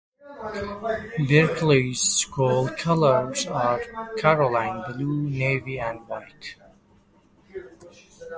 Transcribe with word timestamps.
Berkeley's 1.29 2.01
school 2.01 2.67
colors 2.69 3.45
are 3.45 3.83
Carolina 4.17 4.91
blue, 4.95 5.29
navy, 5.29 5.79
and 5.79 5.99
white. 6.07 6.55